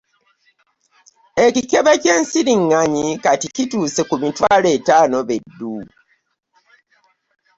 Ekikebe 1.45 1.93
ky'ensiriŋŋanyi 2.01 3.05
kati 3.23 3.47
kituuse 3.55 4.01
ku 4.09 4.15
mitwalo 4.21 4.67
etaano 4.77 5.17
be 5.27 5.35
ddu! 5.47 5.75